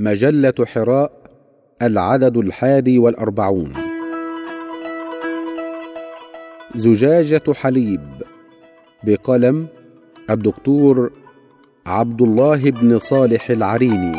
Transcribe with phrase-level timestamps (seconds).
[0.00, 1.12] مجلة حراء
[1.82, 3.72] العدد الحادي والأربعون.
[6.74, 8.00] زجاجة حليب
[9.04, 9.66] بقلم
[10.30, 11.12] الدكتور
[11.86, 14.12] عبد الله بن صالح العريني.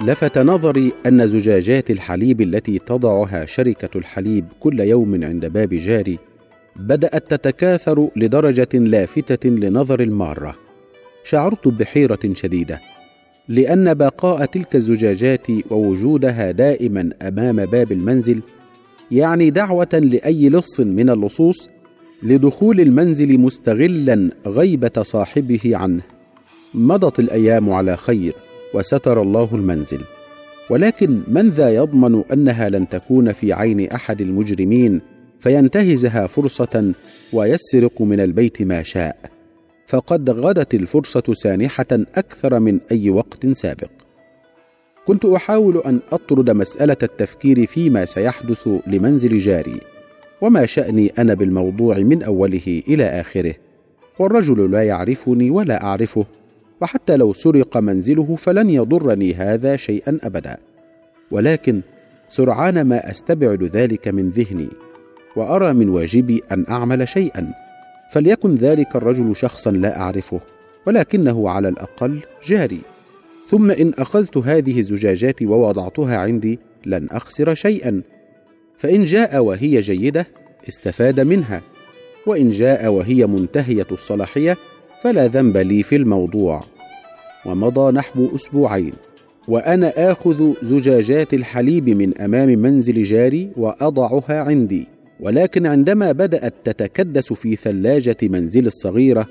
[0.00, 6.18] لفت نظري أن زجاجات الحليب التي تضعها شركة الحليب كل يوم عند باب جاري
[6.78, 10.56] بدأت تتكاثر لدرجة لافتة لنظر المارة.
[11.24, 12.80] شعرت بحيرة شديدة
[13.48, 18.42] لأن بقاء تلك الزجاجات ووجودها دائما أمام باب المنزل
[19.10, 21.68] يعني دعوة لأي لص من اللصوص
[22.22, 26.02] لدخول المنزل مستغلا غيبه صاحبه عنه.
[26.74, 28.34] مضت الأيام على خير
[28.74, 30.00] وستر الله المنزل.
[30.70, 35.00] ولكن من ذا يضمن أنها لن تكون في عين أحد المجرمين
[35.40, 36.92] فينتهزها فرصة
[37.32, 39.16] ويسرق من البيت ما شاء.
[39.86, 43.90] فقد غدت الفرصة سانحة أكثر من أي وقت سابق.
[45.06, 49.80] كنت أحاول أن أطرد مسألة التفكير فيما سيحدث لمنزل جاري
[50.40, 53.54] وما شأني أنا بالموضوع من أوله إلى آخره.
[54.18, 56.24] والرجل لا يعرفني ولا أعرفه
[56.80, 60.56] وحتى لو سرق منزله فلن يضرني هذا شيئا ابدا.
[61.30, 61.80] ولكن
[62.28, 64.68] سرعان ما أستبعد ذلك من ذهني.
[65.38, 67.52] وأرى من واجبي أن أعمل شيئا
[68.10, 70.40] فليكن ذلك الرجل شخصا لا أعرفه
[70.86, 72.80] ولكنه على الأقل جاري.
[73.50, 78.02] ثم إن أخذت هذه الزجاجات ووضعتها عندي لن أخسر شيئا.
[78.78, 80.26] فإن جاء وهي جيدة
[80.68, 81.62] استفاد منها.
[82.26, 84.56] وإن جاء وهي منتهية الصلاحية
[85.02, 86.60] فلا ذنب لي في الموضوع.
[87.46, 88.92] ومضى نحو أسبوعين
[89.48, 94.97] وأنا آخذ زجاجات الحليب من أمام منزل جاري وأضعها عندي.
[95.20, 99.26] ولكن عندما بدأت تتكدس في ثلاجة منزل الصغيرة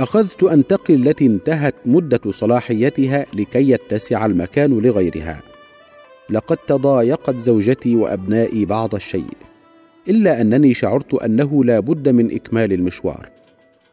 [0.00, 5.42] أخذت انتقي التي انتهت مدة صلاحيتها لكي يتسع المكان لغيرها.
[6.30, 9.36] لقد تضايقت زوجتي وأبنائي بعض الشيء
[10.08, 13.28] إلا أنني شعرت أنه لا بد من إكمال المشوار.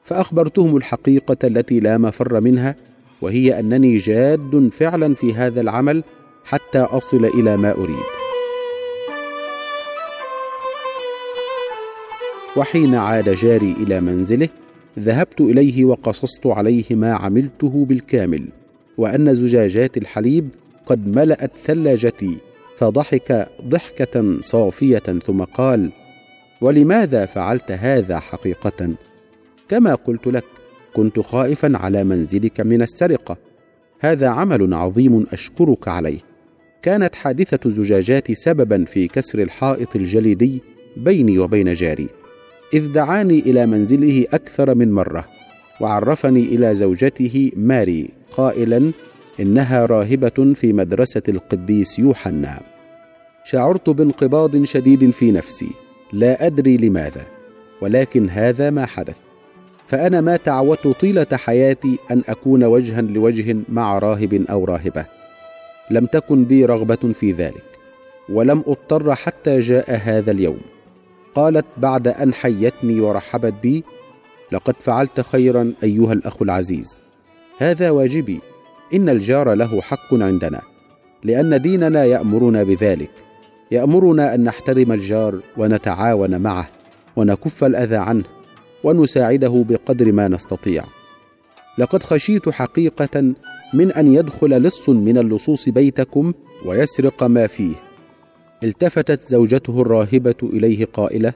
[0.03, 2.75] فأخبرتهم الحقيقة التي لا مفر منها
[3.22, 6.03] وهي أنني جاد فعلا في هذا العمل
[6.46, 8.22] حتى أصل إلى ما أريد.
[12.58, 14.50] وحين عاد جاري إلى منزله
[15.00, 18.46] ذهبت إليه وقصصت عليه ما عملته بالكامل
[18.97, 20.50] وأن زجاجات الحليب
[20.86, 22.38] قد ملأت ثلاجتي
[22.78, 25.92] فضحك ضحكة صافية ثم قال
[26.62, 28.90] ولماذا فعلت هذا حقيقة؟
[29.69, 30.46] كما قلت لك
[30.94, 33.38] كنت خائفا على منزلك من السرقة.
[34.00, 36.19] هذا عمل عظيم أشكرك عليه.
[36.81, 40.62] كانت حادثة الزجاجات سببا في كسر الحائط الجليدي
[40.97, 42.22] بيني وبين جاري.
[42.73, 45.25] إذ دعاني إلى منزله أكثر من مرة
[45.81, 48.91] وعرفني إلى زوجته ماري قائلا
[49.39, 52.59] إنها راهبة في مدرسة القديس يوحنا.
[53.45, 55.69] شعرت بانقباض شديد في نفسي
[56.13, 57.25] لا أدري لماذا
[57.81, 59.16] ولكن هذا ما حدث.
[59.88, 65.06] فأنا ما تعودت طيلة حياتي أن أكون وجها لوجه مع راهب أو راهبة.
[65.91, 67.66] لم تكن بي رغبة في ذلك
[68.29, 70.59] ولم أضطر حتى جاء هذا اليوم.
[71.35, 73.83] قالت بعد أن حيتني ورحبت بي
[74.51, 77.01] لقد فعلت خيرا أيها الأخ العزيز.
[77.57, 78.39] هذا واجبي.
[78.94, 80.61] إن الجار له حق عندنا.
[81.23, 83.11] لأن ديننا يأمرنا بذلك.
[83.71, 86.67] يأمرنا أن نحترم الجار ونتعاون معه
[87.16, 88.23] ونكف الأذى عنه
[88.83, 90.83] ونساعده بقدر ما نستطيع.
[91.77, 93.33] لقد خشيت حقيقة
[93.73, 96.33] من أن يدخل لص من اللصوص بيتكم
[96.65, 97.75] ويسرق ما فيه.
[98.63, 101.34] التفتت زوجته الراهبة إليه قائلة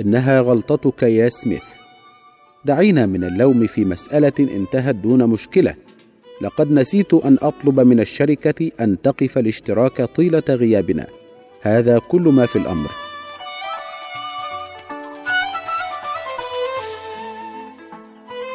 [0.00, 1.62] إنها غلطتك يا سميث.
[2.64, 5.74] دعينا من اللوم في مسألة انتهت دون مشكلة.
[6.40, 11.06] لقد نسيت أن أطلب من الشركة أن تقف الاشتراك طيلة غيابنا.
[11.60, 12.90] هذا كل ما في الأمر.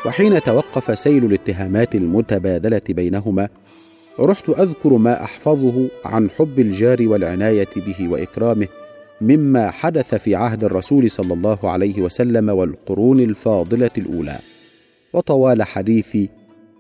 [0.06, 3.50] وحين توقف سيل الاتهامات المتبادلة بينهما
[4.20, 8.68] رحت أذكر ما أحفظه عن حب الجار والعناية به وإكرامه
[9.22, 14.40] مما حدث في عهد الرسول صلى الله عليه وسلم والقرون الفاضلة الأولى.
[15.14, 16.30] وطوال حديثي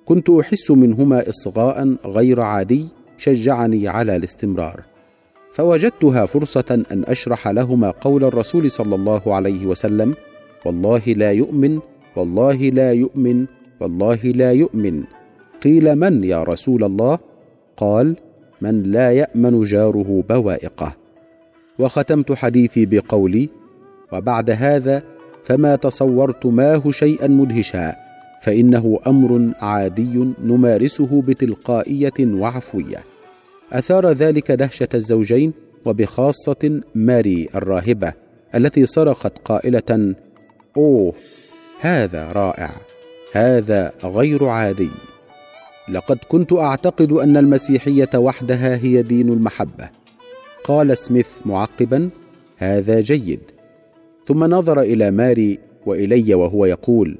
[0.05, 2.85] كنت أحس منهما اصغاء غير عادي
[3.17, 4.83] شجعني على الاستمرار.
[5.53, 10.13] فوجدتها فرصة أن أشرح لهما قول الرسول صلى الله عليه وسلم
[10.65, 11.79] والله لا يؤمن
[12.15, 13.45] والله لا يؤمن
[13.79, 15.03] والله لا يؤمن.
[15.63, 17.28] قيل من يا رسول الله؟
[17.79, 18.15] قال
[18.61, 20.95] من لا يأمن جاره بوائقه.
[21.79, 23.49] وختمت حديثي بقولي
[24.13, 25.03] وبعد هذا
[25.43, 27.95] فما تصورت ماه شيئا مدهشا
[28.41, 32.97] فإنه أمر عادي نمارسه بتلقائية وعفوية.
[33.73, 35.53] أثار ذلك دهشة الزوجين
[35.85, 38.13] وبخاصة ماري الراهبة
[38.55, 40.15] التي صرخت قائلة
[40.77, 41.13] أوه
[41.79, 42.71] هذا رائع
[43.33, 44.89] هذا غير عادي.
[45.91, 49.89] لقد كنت أعتقد أن المسيحية وحدها هي دين المحبة.
[50.63, 52.09] قال سميث معقبا
[52.57, 53.39] هذا جيد.
[54.27, 57.17] ثم نظر إلى ماري وإلي وهو يقول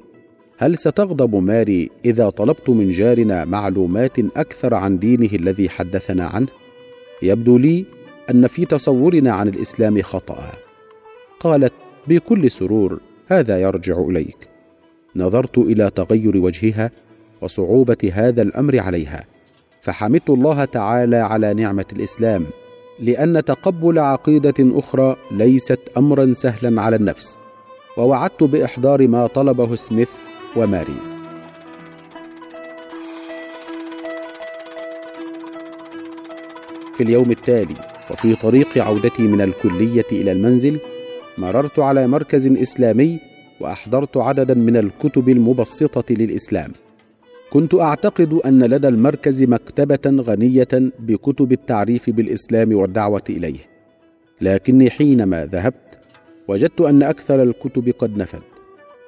[0.58, 6.48] هل ستغضب ماري إذا طلبت من جارنا معلومات أكثر عن دينه الذي حدثنا عنه؟
[7.22, 7.84] يبدو لي
[8.30, 10.52] أن في تصورنا عن الإسلام خطأ.
[11.40, 11.72] قالت
[12.08, 14.48] بكل سرور هذا يرجع إليك.
[15.16, 16.90] نظرت إلى تغير وجهها
[17.42, 19.24] وصعوبة هذا الأمر عليها.
[19.82, 22.46] فحمدت الله تعالى على نعمة الإسلام
[23.00, 27.38] لأن تقبل عقيدة أخرى ليست امرا سهلا على النفس.
[27.96, 30.08] ووعدت بإحضار ما طلبه سميث
[30.56, 30.96] وماري.
[36.96, 37.74] في اليوم التالي
[38.10, 40.80] وفي طريق عودتي من الكلية إلى المنزل
[41.38, 43.18] مررت على مركز إسلامي
[43.60, 46.72] وأحضرت عددا من الكتب المبسطة للإسلام.
[47.50, 50.68] كنت أعتقد أن لدى المركز مكتبة غنية
[50.98, 53.58] بكتب التعريف بالإسلام والدعوة إليه.
[54.40, 55.98] لكني حينما ذهبت
[56.48, 58.42] وجدت أن أكثر الكتب قد نفد.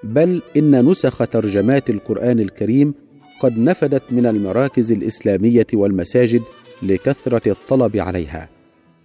[0.03, 2.95] بل إن نسخ ترجمات القرآن الكريم
[3.41, 6.43] قد نفدت من المراكز الإسلامية والمساجد
[6.83, 8.49] لكثرة الطلب عليها.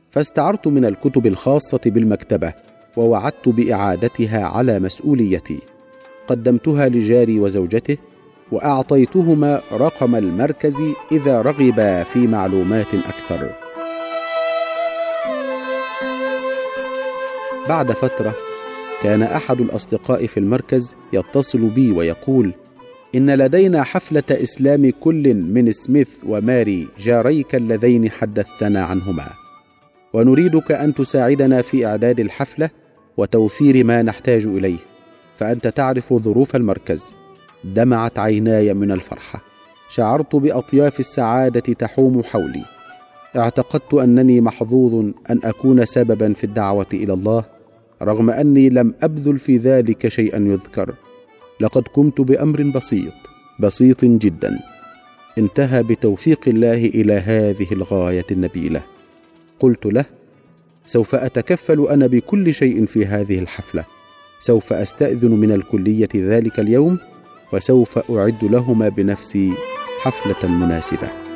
[0.09, 2.53] فاستعرت من الكتب الخاصة بالمكتبة
[2.97, 5.59] ووعدت بإعادتها على مسؤوليتي.
[6.27, 7.97] قدمتها لجاري وزوجته
[8.51, 10.75] وأعطيتهما رقم المركز
[11.11, 13.49] إذا رغبا في معلومات أكثر.
[17.69, 18.35] بعد فترة
[19.03, 22.53] كان أحد الأصدقاء في المركز يتصل بي ويقول
[23.15, 29.27] إن لدينا حفلة إسلام كل من سميث وماري جاريك اللذين حدثتنا عنهما.
[30.13, 32.69] ونريدك أن تساعدنا في إعداد الحفلة
[33.17, 34.77] وتوفير ما نحتاج إليه
[35.35, 37.13] فأنت تعرف ظروف المركز.
[37.63, 39.41] دمعت عيناي من الفرحة.
[39.89, 42.65] شعرت بأطياف السعادة تحوم حولي.
[43.35, 44.93] اعتقدت أنني محظوظ
[45.29, 47.43] أن أكون سببا في الدعوة إلى الله
[48.01, 50.93] رغم أني لم أبذل في ذلك شيئا يذكر.
[51.59, 53.13] لقد قمت بأمر بسيط
[53.59, 54.59] بسيط جدا.
[55.37, 58.81] انتهى بتوفيق الله إلى هذه الغاية النبيلة.
[59.59, 60.05] قلت له
[60.85, 63.85] سوف أتكفل أنا بكل شيء في هذه الحفلة.
[64.39, 66.99] سوف أستأذن من الكلية ذلك اليوم
[67.53, 69.53] وسوف أعد لهما بنفسي
[70.01, 71.26] حفلة مناسبة.